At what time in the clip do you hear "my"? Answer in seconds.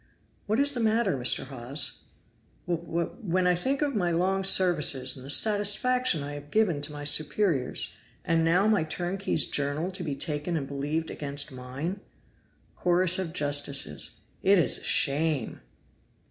3.93-4.09, 6.91-7.03, 8.65-8.83